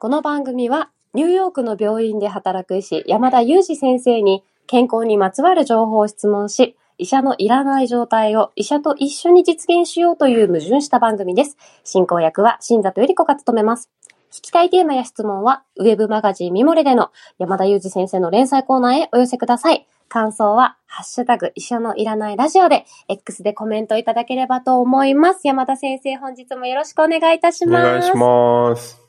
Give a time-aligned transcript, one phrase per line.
[0.00, 11.56] この番組はニューヨークの病院で働く医師山田裕二先生に健康にまつわる情報を質問し、医者のいらない状態を医者と一緒に実現しようという矛盾した番組です。
[11.82, 13.90] 進行役は新里ゆり子が務めます。
[14.30, 19.88] 聞きたいテーマや質問は、ウェブマガジンミモレでの山田裕二先生の連載コーナーへお寄せください。
[20.08, 25.40] 感想は、ハッシュタグ、医者のいらないラジオで、X でコメントいただければと思います。
[25.48, 27.88] 山田先生、本日もよろしくお願いいたします。
[27.88, 29.07] お願いします。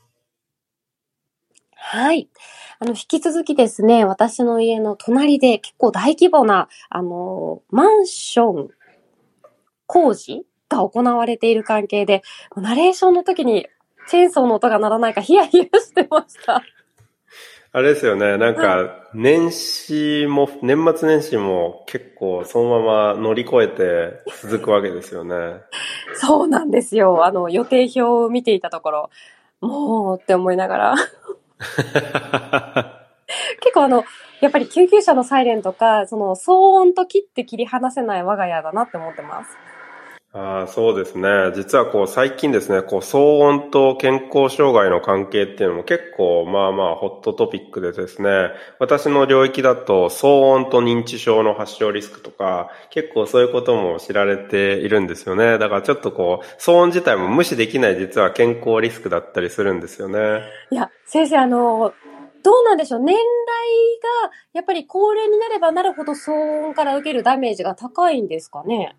[1.82, 2.30] はい。
[2.80, 8.70] あの、引き続きですね、私の家の隣で結構大規模な、あの、マンション
[9.88, 12.22] 工事が行われている関係で、
[12.56, 13.68] ナレーションの時に
[14.08, 16.62] チェーンソーの音が鳴らないかヒヤヒヤしてました。
[17.72, 25.62] あれですよね、なんか、年始も、年末年始も結構そのまま乗り越えて続くわけですよね。
[26.16, 27.26] そうなんですよ。
[27.26, 29.10] あの、予定表を見ていたところ、
[29.62, 30.96] もうって思いながら。
[33.62, 34.06] 結構あの、
[34.42, 39.60] やっぱり救急車のサイレンとか、その騒音と切って切り離せない我が家だなって思ってます。
[40.32, 41.28] ああ、そうですね。
[41.56, 55.58] 実はこう最近ですね、こう騒音と健康障害の関係っていうのも結構まあまあホットトピックでですね、私の領域だと騒音と認知症の発症リスクとか、結構そういうことも知られているんですよね。
[55.58, 60.42] だからちょっとこう、騒音自体も無視できない実は健康リスクだったりするんですよね。
[60.70, 61.92] いや、先生、あの、
[62.44, 63.18] どうなんでしょう年代
[64.26, 68.96] が、やっぱり高齢になればなるほど騒音から受けるダメージが高いんですかね？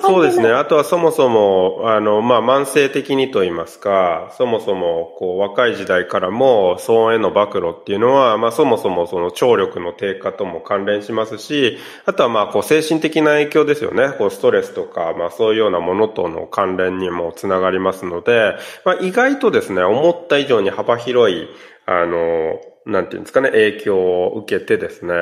[0.00, 0.50] そうですね。
[0.50, 14.10] あとはそもそも、あの、まあ、慢性的にと言いますか、そもそも、こう、若い時代からも、騒音への暴露っていうのは、まあ、そもそもその聴力の低下とも関連しますし、あとはまあ、こう、精神的な影響ですよね。
[14.18, 21.48] こう、ストレスとか、まあ、そういうようなものとの関連にもつながりますので、まあ、意外とですね、思った以上に幅広い、
[21.86, 25.14] あの、なんていうんですかね、影響を受けてですね、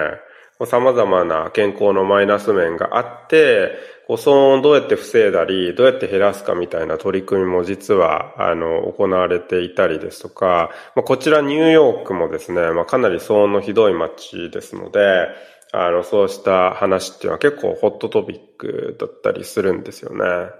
[0.64, 3.72] 様々な健康のマイナス面があって、
[4.06, 15.28] こう騒音をどうやって防いだり、どうやって減らすかみたいな取り組みも実は、あの、行われていたりですとか、まあ、こちらニューヨークもですね、まあ、かなり騒音のひどい街ですので、
[15.72, 20.50] あの、そうした話っていうのは結構ホットトピックだったりするんですよね。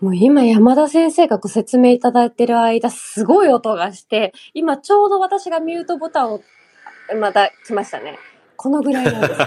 [0.00, 6.42] もう今山田先生がご説明いただいてる間、すごい音がして、今ちょうど私がミュートボタンを、
[7.18, 8.18] また来ましたね。
[8.60, 9.32] このぐらいなんです。
[9.40, 9.46] ちょ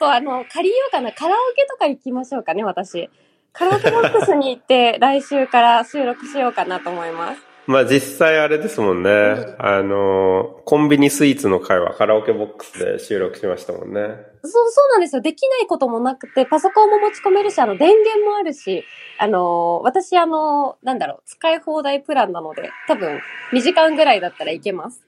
[0.00, 1.12] とあの、借りようかな。
[1.12, 3.08] カラオケとか行きましょうかね、私。
[3.52, 7.42] カラオケボックスに行って、 来週から収録しようかなと思います。
[7.68, 9.10] まあ実際あれですもんね。
[9.10, 14.00] んあの、コンビニスイーツの会はカラオケボックスで収録しましたもんね。
[14.42, 15.22] そう、そうなんですよ。
[15.22, 18.84] できないこともなくて、パソコンも持ち込めるし、あの、電源もあるし、
[19.18, 23.20] あの、私、あの、なんだろう、使い放題プランなので、多分、
[23.52, 25.06] 2時間ぐらいだったらいけます。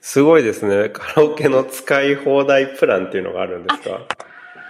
[0.00, 0.88] すごいですね。
[0.88, 4.06] カラオケの使い放題プランっていうのがあるんですか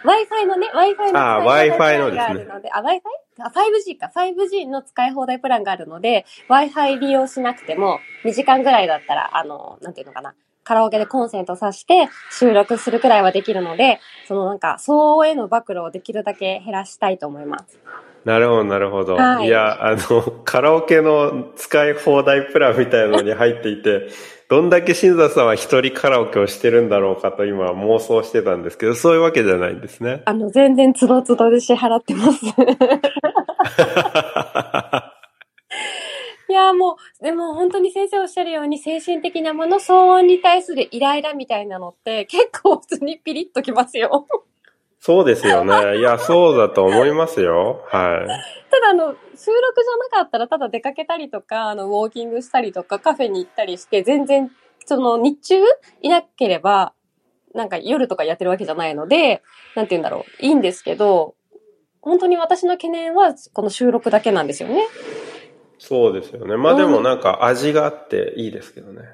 [0.05, 3.01] ？Wi-Fi のね、Wi-Fi のあ Wi-Fi のですねがあ Wi-Fi?
[3.43, 4.11] あ、5G か。
[4.15, 10.35] 5G の使い放題プランがあるので、Wi-Fi 利用しなくても、2時間ぐらいだったら、あの、なんていうのかな。
[10.63, 13.99] カラオケでコンセント挿して収録するくらいはできるので、
[14.29, 17.81] そのなんか、騒音への暴露をできるだけ減らしたいと思います。
[18.25, 19.17] なるほど、なるほど。
[19.17, 24.09] はいい、や、あの、カラオケの使い放題プランみたいなのに入っていて、
[24.51, 30.23] どんだけ新座さんは一人カラオケをしてるんだろうかと今妄想してたんですけど、そういうわけじゃないんですね。
[30.27, 32.47] あの、全然つどつどで支払ってます。
[36.49, 44.27] いや、もう、でも本当に先生おっしゃるように精神的なもの、騒音に対するイライラみたいなのって結構普通にピリッときますよ。
[45.01, 45.99] そうですよね。
[45.99, 47.83] いや、そうだと思いますよ。
[47.89, 48.21] は
[48.71, 54.51] ただあの、収録じゃなかったらただ出かけたりとか、あの、ウォーキングしたりとか、カフェに行ったりして、全然、
[54.85, 55.65] その、日中
[56.03, 56.93] いなければ、
[57.55, 59.43] なんか夜とかやってるわけじゃないので、
[59.75, 61.35] なんて言うんだろう、いいんですけど、
[62.03, 64.83] 本当に私の懸念は、この収録だけなんですよね。
[64.83, 64.87] い。
[65.79, 66.59] そうですよね。
[66.59, 69.05] まあでもなんか味があっていいですけどね。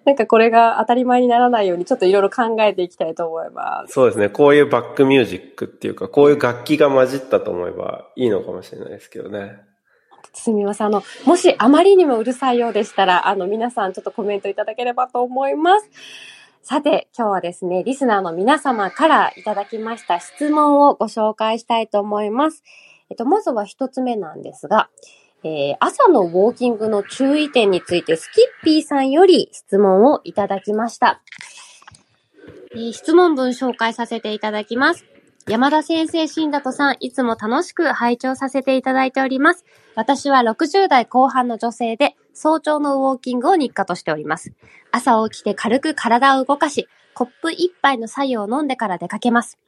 [0.06, 3.92] なんかこれが当たり前にならないように、ちょっといろいろ考えていきたいと思います。
[3.92, 4.28] そうですね。
[4.28, 9.60] こういうバックミュージックっていうか、こういう楽器が混じったと思えばいいのかもしれないですけどね。
[10.32, 10.86] すみません。
[10.86, 15.90] あの、もしあまりにもうるさいようでしたら、あの、皆さんちょっとコメントいただければと思います。
[16.62, 22.62] さて、今日はですね、リスナーの皆様からいただきました質問をご紹介したいと思います。
[23.08, 24.88] えっと、まずは一つ目なんですが、
[25.42, 31.22] えー朝のウォーキングの注意点についてスキッピーさんより質問をいただきました。
[32.72, 35.04] えー質問文紹介させていただきます。
[35.48, 39.64] 山田先生、新里さん、いつも楽しく拝聴させていただいております。
[39.96, 44.52] 私は60代後半の女性で、早朝のウォーキングを日課としております。
[44.92, 49.58] 朝起きて軽く体を動かし、コップ一杯の白湯を飲んでから出かけます。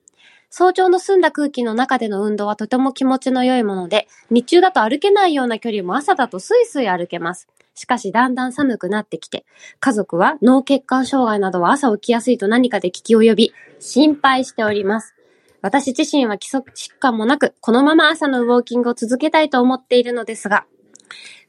[0.54, 7.48] 早朝の澄んだ空気の中での運動はとても気持ちの良いもので、日中だと歩けないような距離も朝だとスイスイ歩けます。
[7.74, 9.46] しかしだんだん寒くなってきて、
[9.80, 15.14] 家族は脳血管障害などは朝起きやすいと何かで聞き及び、心配しております。
[15.62, 20.66] 私自身は基礎疾患もなく、このまま朝のウォーキングを続けたいと思っているのですが、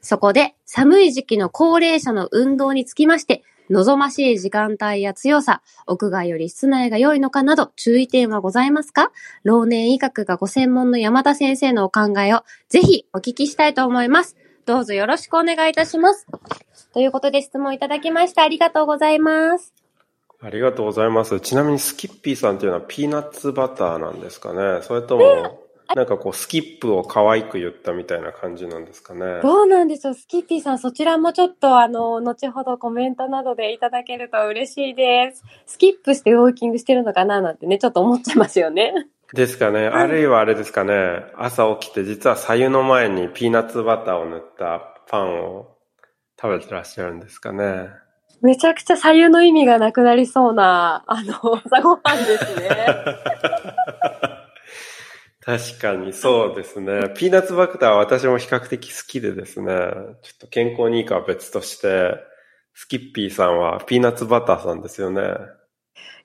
[0.00, 9.10] そこで寒い時期の高齢者の運動につきまして、望ましい時間帯や強さ、屋外より室内が良いのかなど注意点はございますか？
[9.42, 14.36] 老年医学がご専門の山田先生のお考えをぜひお聞きしたいと思います。
[14.66, 16.26] どうぞよろしくお願いいたします。
[16.92, 18.42] ということで質問いただきました。
[18.42, 19.74] ありがとうございます。
[20.40, 21.40] ありがとうございます。
[21.40, 24.82] ちなみにスキッピーさんっていうのはピーナッツバターなんですかね？
[24.82, 25.63] それとも、
[25.94, 35.44] なんかこうスキップを可愛く言ったみたいな感じなんですかねどうなんでしょうスキッピーさん、そちらもちょっとあの、後ほどコメントなどでいただけると嬉しいです。
[35.66, 38.92] スキップしてウォーキングしてるのかななんてね、ちょっと思っちゃいますよね。
[39.32, 39.86] ですかね。
[39.86, 41.24] あるいはあれですかね。
[41.36, 45.76] 朝起きて実は左右の前にピーナッツバターを塗ったパンを
[46.40, 47.88] 食べてらっしゃるんですかね。
[48.42, 51.34] めちゃくちゃ左右の意味がなくなりそうな、あの、
[51.64, 52.68] 朝ごはんですね。
[55.44, 57.12] 確かにそうですね。
[57.14, 62.14] ピーナッツバターは私も比較的好きでですね、ちょっと健康にいいかは別として、
[62.72, 65.22] スキッピーさんはピーナッツバターさんですよね。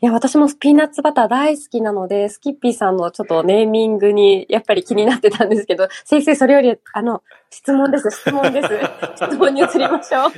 [0.01, 8.69] いや、私もピーナッツバター大好きなので、スキッピーさんのちょっとネーミングにやっぱり気になってたんですけど、先生、それより、あの、質問です、質問です。
[9.27, 10.31] 質問に移りましょう。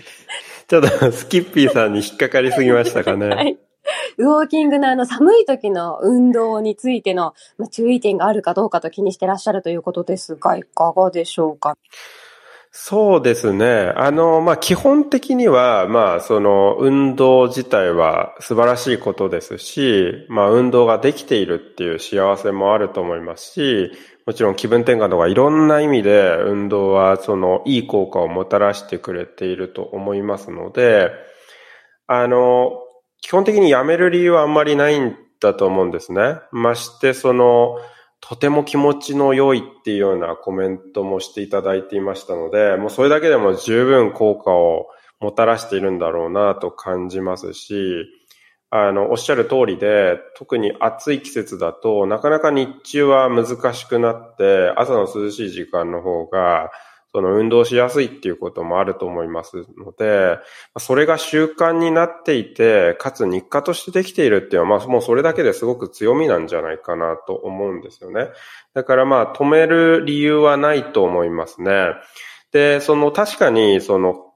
[0.68, 3.28] ちょっとスキッピーさんに引っかかりすぎましたかね。
[3.28, 3.60] はい。
[4.18, 7.34] ウォーキングのあの寒い時の運動についての、
[7.72, 11.78] 注意点があるかどうかと気にしてらっしゃるということですが、いかがでしょうか？
[12.74, 13.92] そうですね。
[13.98, 23.92] あの、まあ、基本的には、まあ、その、運動自体は素晴らしいことですし、まあ、運動ができているっていう幸せもあると思いますし、
[24.26, 31.12] もちろん気分転換とかいろんな意味で運動はその、いい効果をもたらしてくれていると思いますので、
[32.08, 32.72] あの、
[33.22, 36.40] 基本的にやめる理由はあんまりないんだと思うんですね。
[36.52, 37.78] まして、その、
[38.20, 44.88] とても気持ちの良いっていうようなコメントもしていただいていましたので、もうそれだけでも十分効果を
[45.20, 48.06] もたらしているんだろうなと感じますし、
[48.70, 56.72] あの、おっしゃる通りで、特に暑い季節だと、なかなか日中は難しくなって、朝の涼しい時間の方が、
[57.14, 60.38] その運動しやすいっていうこともあると思いますので、
[60.80, 68.30] それが習慣になっていて、かつ日課としてできているっていうのは、まあもうそれだけですごく強みなんじゃないかなと思うんですよね。
[68.74, 71.88] だからまあ止める理由はないと思いますね。
[72.54, 74.32] で、その確かにその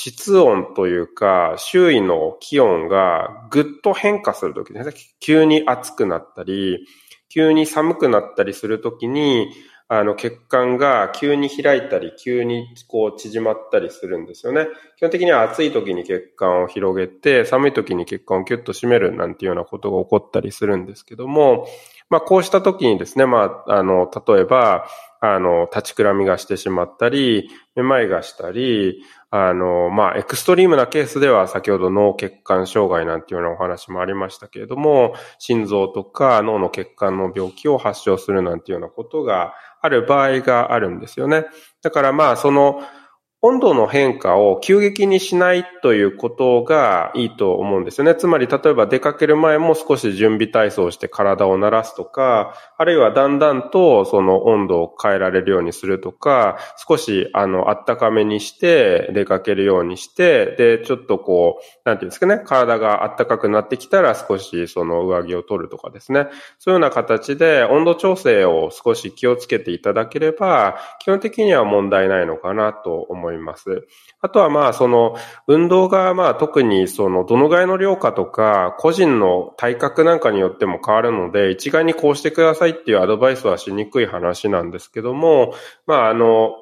[0.00, 4.94] 室温というか、周囲の気温がぐっと変化するときですね。
[5.18, 6.86] 急に暑くなったり、
[7.28, 9.48] 急に寒くなったりするときに、
[9.90, 14.66] あの、血管が急に開いたり、急にこう縮まったりするんですよね。
[14.98, 21.66] 基本的には暑い時に血管を広げて、寒い時に血管をキュッと締めるなんていうようなことが起こったりするんですけども、
[22.10, 24.86] まあこうした時にですね、まあ、あの、例えば、
[25.20, 41.44] あの、立ちくらみがしてしまったり、めまいがしたり、あの、まあ、エクストリームなケースでは先ほど脳血管障害なんていうようなお話もありましたけれども、心臓とか脳の血管の病気を発症するなんていうようなことがある場合があるんですよね。
[41.82, 42.80] だからまあ、その、
[43.40, 48.16] 温度の変化を急激にしないということがいいと思うんですよね。
[48.16, 66.26] つまり、例えば出かける前も少し準備体操をして体を慣らすとか、あるいはだんだんとその温度を変えられるようにするとか、少しあの、あったかめにして出かけるようにして、で、ちょっとこう、なんていうんですかね、体があったかくなってきたら少しその上着を取るとかですね。
[66.58, 73.27] そういうような形で温度調整を少し気をつけていただければ、基本的には問題ないのかなと思います。
[73.28, 73.86] 思います。
[74.20, 75.16] あとはまあその
[75.46, 85.54] 運動がまあ特にそのどのぐらいの量かとか個人の体格なんかによっても変わるので一概にこうしてくださいっていうアドバイスはしにくい話なんですけども、
[85.86, 86.52] まああの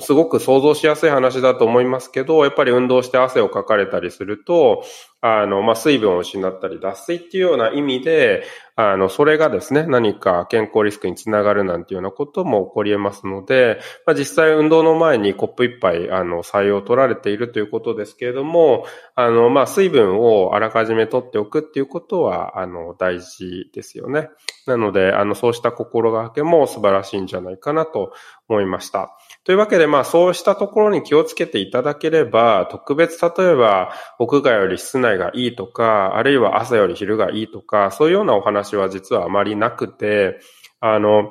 [0.00, 4.82] すごく想像しやすい話だと思いますけど、やっぱり運動して汗をかかれたりすると、
[5.20, 8.44] あの、まあ、水分を失ったり、脱水っていうような意味で、
[8.76, 24.28] あの、それがですね、何か健康リスクにつながるなんていうようなことも起こり得ますので、まあ、実際運動の前にコップ一杯、あの、採用を取られているということですけれども、あの、まあ、水分をあらかじめ取っておくっていうことは、あの、大事ですよね。
[24.66, 28.12] なので、あの、そうした心がけも素晴らしいんじゃないかなと
[28.48, 29.16] 思いました。
[29.44, 40.40] というわけで、まあ、そうしたところに気をつけていただければ、特別例えば、屋外より室内がいいとか、あるいは朝より昼がいいとか、そういうようなお話は実はあまりなくて、
[40.80, 41.30] あの、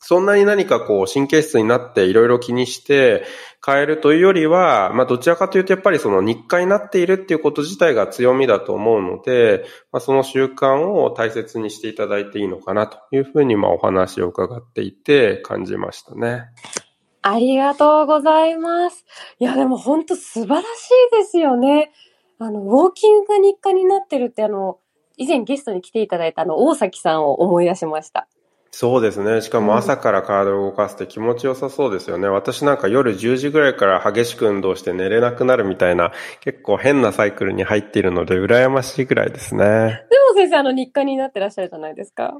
[0.00, 3.24] そんなに何かこう神経質になっていろいろ気にして
[3.64, 16.44] 変えるというよりは、まあどちらかというとやっぱりその日課になっているっていうこと自体が強みだと思うので、まあその習慣を大切にしていただいていいのかなというふうにまあお話を伺っていて感じましたね。
[17.30, 19.04] ありがとうございます。
[19.38, 20.64] いやでも本当素晴らし
[21.12, 21.92] いですよね。
[22.38, 24.78] あの、ウォーキングが日課になってるって、あの、
[25.16, 28.28] 以前ゲストに来ていただいたあの、大崎さんを思い出しました。
[28.70, 29.40] そうですね。
[29.40, 32.28] しかも朝から体を動かすって気持ちよさそうですよね。
[32.28, 39.64] 私なんか夜10時ぐらいから激しく運動して寝れなくなるみたいな、結構変なサイクルに入っているので、羨ましいぐらいですね。
[39.64, 42.34] でも先生、あの、日課になってらっしゃるじゃないですか。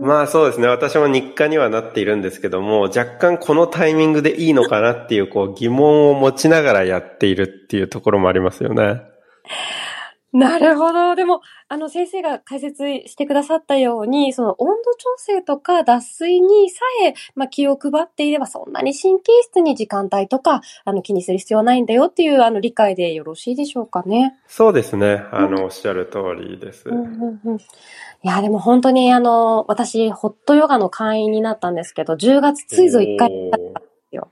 [0.00, 0.66] まあそうですね。
[0.66, 9.02] 私も日課にはなっているんですけども、若干このタイミングでいいのかなっていうこう疑問を持ちながらやっているっていうところもありますよね。
[10.32, 11.14] なるほど。
[11.14, 24.36] でも、あの、先生が解説してくださったように、その温度調整とか脱水にさえ、まあ、気を配っていれば、そんなに神経質に時間帯とか、あの、気にする必要はないんだよっていう、あの、理解でよろしいでしょうかね。
[24.46, 25.24] そうですね。
[25.32, 26.90] あの、うん、おっしゃる通りです。
[26.90, 27.60] うんうんうん、い
[28.22, 33.30] や、でも本当に、あの、私、ホットヨガの会員になったんですけど、10月ついぞ1回
[34.12, 34.28] よ。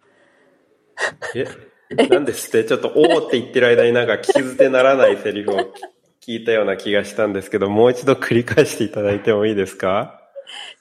[1.35, 1.76] え？
[2.11, 5.73] なんですってちょっと、おーって言ってる間になんか聞き捨てならないセリフを
[6.21, 10.21] 聞いたような気がしたんですけど、もう一度繰り返していただいてもいいですか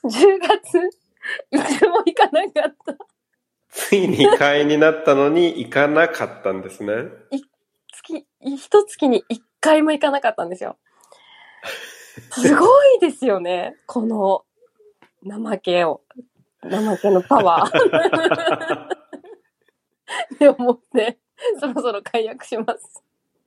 [0.04, 0.10] ?10
[0.40, 0.80] 月、
[1.52, 2.96] いつも行かなかった。
[3.70, 6.94] ついに会員になったのに行かなかったんですね。
[7.32, 7.42] い、
[7.92, 10.78] 月、一月に一回も行かなかったんですよ。
[12.32, 13.76] すごいですよね。
[13.86, 14.44] この、
[15.24, 16.02] 怠けを。
[16.64, 18.96] 怠けのパワー。
[20.36, 21.18] って思って、
[21.60, 23.04] そろそろ解約します。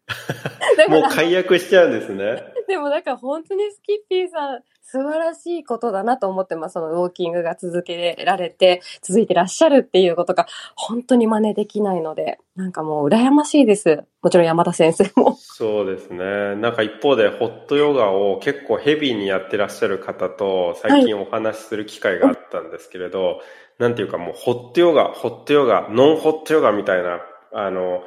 [0.88, 2.44] もう解約しちゃうんですね。
[2.66, 6.74] でもだから本当にスキッピーさん、素晴らしいことだなと思ってます。
[6.74, 10.46] そのウォーキングが続けられて、続いてらっしゃるっていうことが、
[10.76, 14.04] 本当に真似できないので、なんかもう羨ましいです。
[14.22, 15.36] もちろん山田先生も。
[15.38, 16.56] そうですね。
[16.56, 23.38] なんか一方で、ホットヨガを結構ヘビーにやってらっしゃる方と、最近お話しする機会があったんですけれど、はい
[23.78, 27.20] なんていうかもうホットヨガ、ホットヨガ、ノンホットヨガみたいな、
[27.52, 28.02] あの、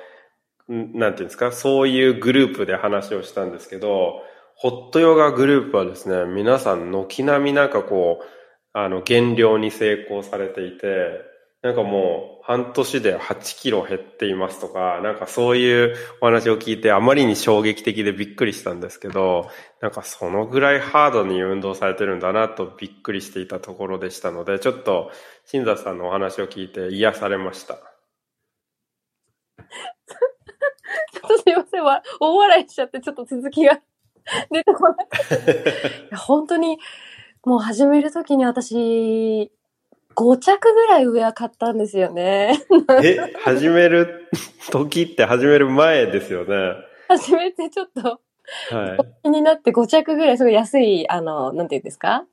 [0.67, 4.21] なんていうんですか、そういうグループで話をしたんですけど、
[4.55, 8.25] ホットヨガグループはですね、皆さん軒並みなんかこう、
[8.73, 11.21] あの、減量に成功されていて、
[11.61, 19.47] なんかもう半年で8キロ減っていますとか、なんかそういうお話を聞いてあまりに衝撃的でびっくりしたんですけど、
[19.79, 25.11] なんかそのぐらいハードに運動されてるんだなとびっくりしていたところでしたので、ちょっと
[25.45, 27.75] 新座さんのお話を聞いて癒されました。
[27.75, 33.79] ちょっとすいません、大笑いしちゃってちょっと続きが
[34.49, 35.07] 出てこない。
[36.11, 36.79] い本当に、
[37.43, 39.51] もう始めるときに私、
[40.21, 42.59] 5着ぐらい上は買ったんですよね。
[43.03, 44.29] え、始める
[44.69, 46.75] 時って始める前ですよね。
[47.07, 48.21] 始めてちょっと、
[48.75, 48.97] はい。
[49.23, 52.25] 気になって5着ぐらい、すごい安い、あの、なんていうんですか？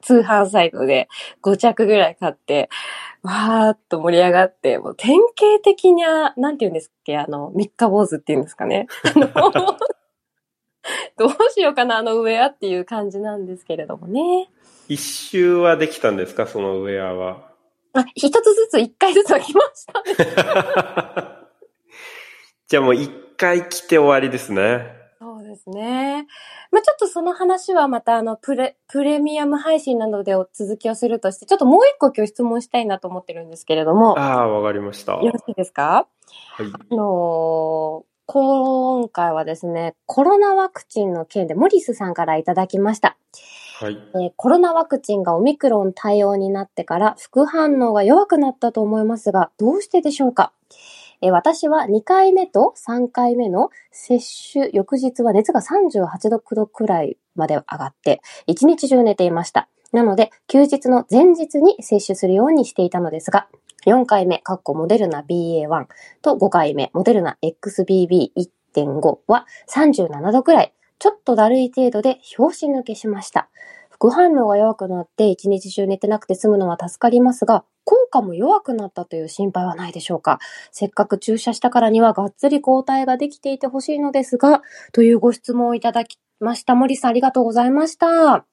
[0.00, 1.08] 通販サイトで
[1.42, 2.68] 5着ぐらい買って、
[3.22, 8.86] わーっと盛り上がって、もう典型的な、なんていうんですっけ、あの、三日坊主っていうんですかね。
[11.16, 14.50] どうしようかな、あのウェアっていう感じなんですけれどもね。
[14.88, 17.52] 一周はできたんですかそのウェアは？
[17.94, 20.14] あ、一つずつ一回ずつは来ましたね。
[22.68, 25.00] じゃあもう一回来て終わりですね。
[25.20, 26.26] そうですね。
[26.70, 34.18] まあちょっとその話はまたあのプレ、プレミアム配信などでお続きをするとして、ちょっともう一個今日質問したいなと思ってるんですけれども。
[34.18, 35.12] ああ、わかりました。
[35.12, 36.08] よろしいですか？
[36.56, 36.66] はい。
[36.66, 43.18] あのー、今回はですね、コロナワクチンの件でモリスさんからいただきました。
[43.78, 50.54] はい、えー、コロナワクチンがオミクロン対応になってから副反応が弱くなったと思いますが、どうしてでしょうか、
[51.20, 54.20] えー、私は2回目と3回目の接
[54.54, 59.68] 種翌日は熱が38度9度くらいまで上がって、1日中寝ていました。
[59.92, 63.48] なので、休日の前日に接種するようにしていたのですが、
[63.86, 65.86] 4回目、カッコモデルナ BA.1
[66.22, 73.48] と5回目、モデルナ XBB1.5 は37度くらい、ちょっとだるい程度で拍子抜けしました。
[73.90, 80.38] 副反応が弱くなって一日中寝てなくて済むのは助かりますが、効果も弱くなったという心配はないでしょうか
[80.70, 84.62] せっかく注射したからにはがっつり抗体ができていてほしいのですが、
[84.92, 86.74] というご質問をいただきました。
[86.74, 88.51] 森さんありがとうございました。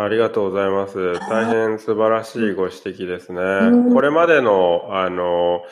[0.00, 1.14] ありがとうございます。
[1.28, 3.92] 大変素晴らしいご指摘ですね。
[3.92, 5.62] これまでの、あの、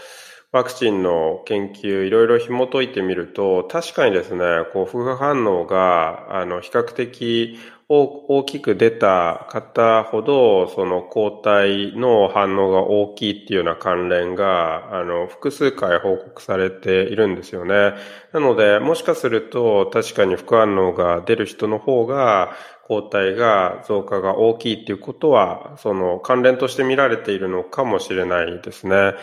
[0.50, 4.42] ワクチンの研究、いろいろ紐解いてみると、確かにですね、
[4.72, 17.94] こう、副反応が、あの、比較的大きく出た方ほど、その抗体の反応が大きいっていうような関連が、あの、複数回報告されているんですよね。
[18.32, 22.56] なので、もしかすると、確かに副反応が出る人の方が、
[22.88, 29.14] 抗体が増加が大きいっていうことは、その関連として見られているのかもしれないですね。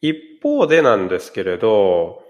[0.00, 2.24] 一方でなんですけれど、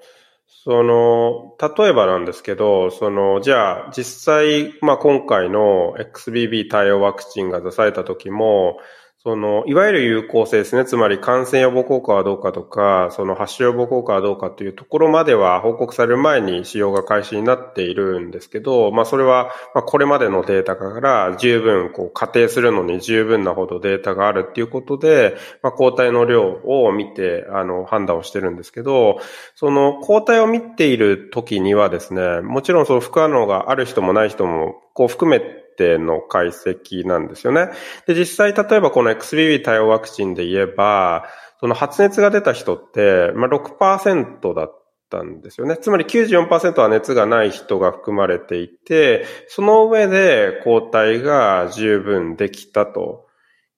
[0.52, 8.78] その、例えばなんですけど、その、じゃあ、実際、まあ、今回の XBB 対応ワクチンが出された時も、
[9.22, 10.86] その、いわゆる有効性ですね。
[10.86, 29.18] つまり感染予防効果はどうかとか、その発症予防効果はどうかというところまでは報告される前に使用が開始になっているんですけど、まあそれは、まあこれまでのデータから十分、こう仮定するのに十分なほどデータがあるっていうことで、まあ抗体の量を見て、あの、判断をしてるんですけど、
[29.54, 37.70] その抗体を見ている時にはですね、もちろんその副反応がある人もない人も、こう含めての解析なんですよね。
[38.06, 41.24] で、実際例えばこの XBB 対応ワクチンで言えば、
[41.58, 45.78] その発熱が出た人って、まあ、6%だったんですよね。
[45.78, 53.26] つまり94%は熱がない人が含まれていて、その上で抗体が十分できたと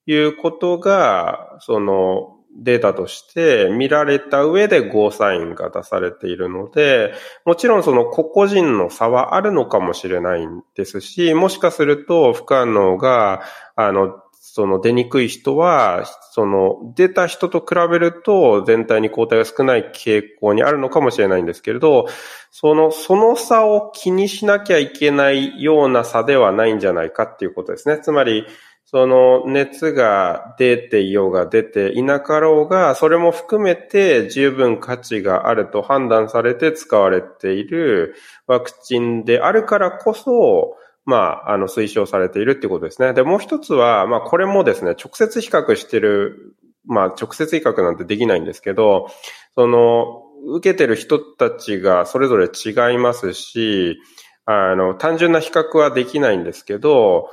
[0.05, 7.13] いうことが、そのデータとして見られた上でゴーサインが出されているので、
[7.45, 13.41] もちろんその個々人の差はあるのかもしれないんですし、もしかすると不可能が、
[13.75, 22.07] あの、その出にくい人は、その出た人と比べると全体に抗体が少ない傾向にあるのかもしれないんですけれど、
[22.51, 27.97] その、その差を気にしなきゃいけないような差ではないんじゃないかっていうことですね。
[27.97, 28.45] つまり、
[28.85, 43.13] その熱が出ていようが出ていなかろうが、それも含めて十分価値があると判断されて使われているワクチンであるからこそ、まあ、あの、推奨されているってことですね。
[43.13, 46.55] で、もう一つは、まあ、これもですね、直接比較してる、
[46.85, 49.07] まあ、直接比較なんてできないんですけど、
[49.55, 50.23] その、
[50.55, 53.97] 受けてる人たちがそれぞれ違いますし、
[54.45, 57.29] あの、単純な比較はできないんですけど、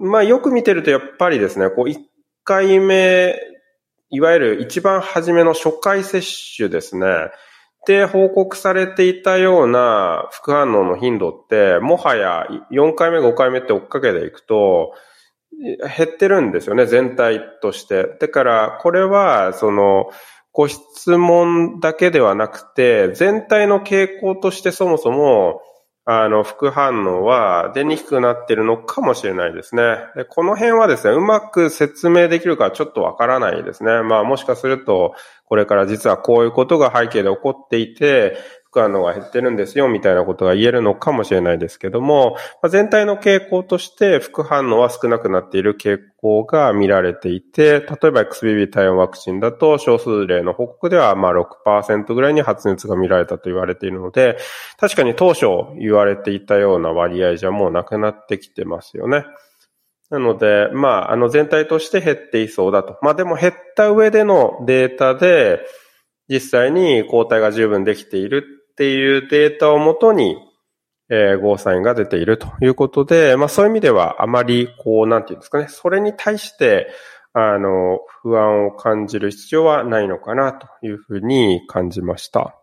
[0.00, 1.98] まあよく見てるとやっぱりですね、こう1
[2.44, 3.36] 回目、
[4.10, 6.22] いわゆる一番初めの初回接
[6.56, 7.06] 種ですね。
[7.84, 14.92] で報告されていたような副反応の頻度って、もはや4回目、5回目って追っかけていくと、
[15.96, 18.16] 減ってるんですよね、全体として。
[18.20, 20.10] だから、これは、その、
[20.52, 25.60] ご質問だけではなくて、全体の傾向としてそもそも、
[26.04, 29.98] あの、副反応は出にくくなってるのかもしれないですね。
[30.16, 34.02] でこの辺はですね、うまく説明できるかちょっとわからないですね。
[34.02, 38.36] まあもしかすると、これから実はこういうことが背景で起こっていて、
[38.72, 51.32] 副反応が減ってるんですよ、みたいなことが言えるのかもしれないですけども、まあ、全体の傾向として副反応は少なくなっている傾向が見られていて、例えば XBB 対応ワクチンだと少数例の報告ではまあ
[51.66, 54.38] 6%ぐらいに発熱が見られたと言われているので、
[54.78, 55.44] 確かに当初
[55.78, 59.26] 言われていたような割合じゃもうなくなってきてますよね。
[60.08, 62.96] なので、まあ、あの全体として減っていそうだと。
[63.02, 65.60] まあでも減った上でのデータで、
[66.28, 70.36] 実際に抗体が十分できているっていうデータをもとに、
[71.10, 76.88] えー、ゴーサインが出ているということで、まあそういう意味ではあまりこう、なんていうんですかね、それに対して、
[77.34, 82.58] あの、不安を感じる必要はないのかなというふうに感じました。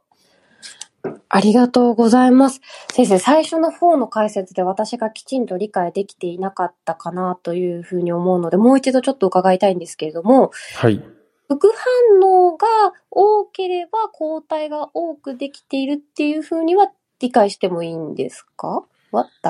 [1.29, 2.61] ありがとうございます。
[2.91, 11.03] 先生、最初の方の解説で私がきちんと理解できていなかったかなというふうに思うので、もう一度ちょっと伺いたいんですけれども、はい。
[11.49, 12.67] 副反応が
[13.11, 18.83] 多ければ抗体が多くできているっていうふうには理解してもいいんですか？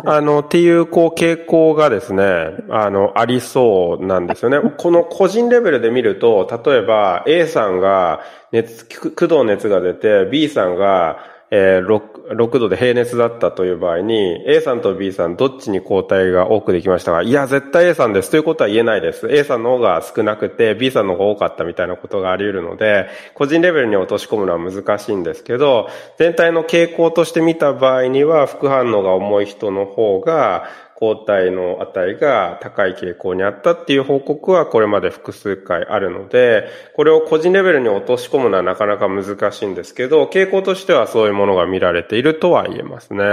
[0.05, 2.23] あの、っていう、こう、傾向がですね、
[2.69, 4.57] あの、ありそうなんですよね。
[4.79, 8.21] この個人レベルで見ると、例えば A さんが
[8.53, 11.19] 熱、駆動熱が出て、B さんが、
[11.51, 19.27] えー、6, 6度で平熱だったという場合に、A さんと B さんどっちに抗体が多くできましたが、いや、絶対 A さんですということは言えないです。
[19.31, 43.23] A さんの方が少なくて、B さんの方が多かったみたいなことがあり得るので、個人レベルに落とし込むのは難しいんですけど、全体の傾向として見た場合には、副反応が重い人の方が、抗体の値が高い傾向にあったっていう報告はこれまで複数回あるので、これを個人レベルに落とし込むのはなかなか難しいんですけど、傾向としてはそういうものが見られているとは言えますね。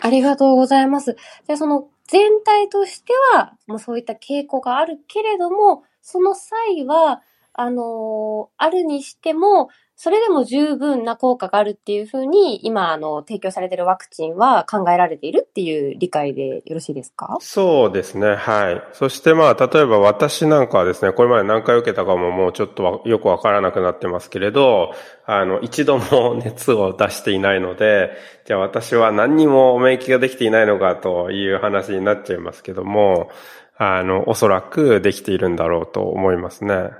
[0.00, 1.16] ありがとうございます。
[1.46, 7.20] で、その全体としては、もうそういった傾向があるけれども、その際は、
[7.52, 17.38] あのー、あるにしても、それでも十分な効果があるっていうふうに、今、あの、提供されているワクチンは考えられているっていう理解でよろしいですか？
[17.40, 18.82] そうですね、はい。
[18.92, 24.92] そしてまあ、例えば私なんかはですね、これまで何回受けたかももうちょっとよくわからなくなってますけれど、
[25.24, 28.10] あの、一度も熱を出していないので、
[28.44, 33.30] じゃあ私は何にも免疫ができていないのかという話になっちゃいますけども、
[33.78, 36.90] あの、おそらくできているんだろうと思いますね。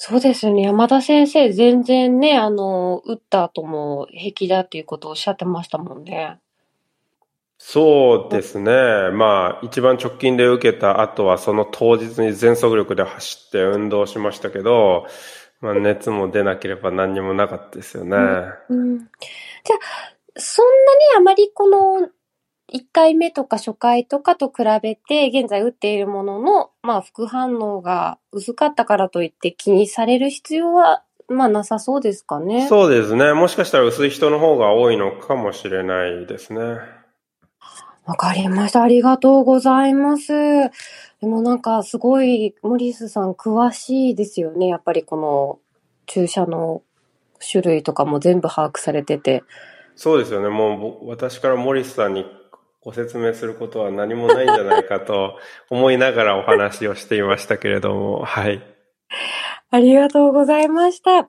[0.00, 0.62] そうですよね。
[0.62, 6.38] 山田先生、全然ね、あの、打った後も平気だっていうことをおっしゃってましたもんね。
[7.58, 8.70] そうですね。
[9.12, 15.08] まあ、一番直近で受けた後は、その当日に全速力で走って運動しましたけど、
[15.60, 18.16] まあ、熱も出なければ何にもなかったですよね。
[18.68, 19.08] うん、うん、じゃ
[19.74, 20.72] あ、そんな
[21.16, 22.08] にあまりこの
[22.72, 32.68] 1回目とか初回とかと比べて、現在打っているものの、まあ、副反応が薄かったからといって気にされる必要は、まあ、なさそうですかね。
[32.68, 33.32] そうですね。
[33.32, 36.60] もしかしたら薄い人の方が多いのかもしれないですね。
[38.04, 38.82] わかりました。
[38.82, 40.32] ありがとうございます。
[40.32, 40.70] で
[41.22, 44.68] もなんか、すごい、モリスさん詳しいですよね。
[44.68, 45.58] やっぱりこの
[46.06, 46.82] 注射の
[47.40, 49.42] 種類とかも全部把握されてて。
[49.94, 50.48] そうですよね。
[50.48, 52.24] もう私からモリスさんに
[52.88, 55.36] ご説明することは何もないんじゃないかと
[55.68, 58.62] 思いながらお話をしていましたけれども、はい。
[59.70, 61.28] ありがとうございました。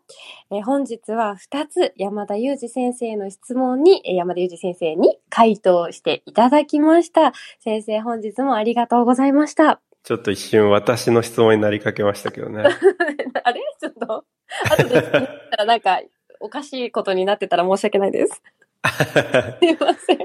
[0.51, 7.33] え本日は2つ山田裕二先生の質問に山田裕二先生に回答していただきました。
[7.59, 9.81] 先生本日もありがとうございました。
[10.03, 12.63] ちょっと一瞬私の質問になりかけましたけどね。
[13.43, 13.61] あれ？
[13.81, 14.23] ちょっと、
[14.71, 15.99] 後で聞いたらなんか
[16.39, 18.41] おかしいことになってたら申し訳ないです。
[19.59, 20.19] すいません。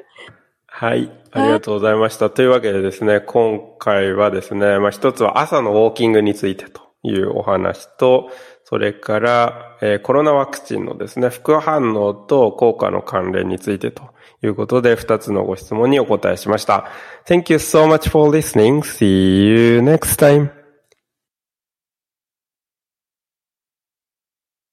[0.77, 1.09] はい。
[1.31, 2.31] ありがとうございました。
[2.31, 8.29] というわけでですね、今回はですね、まあ一つは朝のウォーキングについてというお話と、
[8.65, 14.03] それから、えー、コロナワクチンのですね、副反応と効果の関連についてと
[14.43, 16.91] いうことで、二つのご質問にお答えしました。
[17.25, 18.81] Thank you so much for listening.
[18.81, 20.64] See you next time.